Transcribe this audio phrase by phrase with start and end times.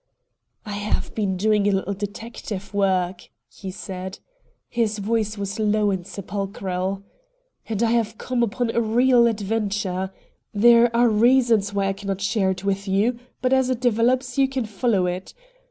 [0.65, 4.17] "I have been doing a little detective work," he said.
[4.67, 7.03] His voice was low and sepulchral.
[7.69, 10.11] "And I have come upon a real adventure.
[10.55, 14.47] There are reasons why I cannot share it with you, but as it develops you
[14.47, 15.35] can follow it.